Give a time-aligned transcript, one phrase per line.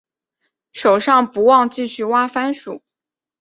[0.71, 2.81] 手上不忘继续挖番薯